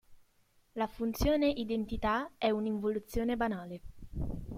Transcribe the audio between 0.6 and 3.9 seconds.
La funzione identità è un'involuzione banale.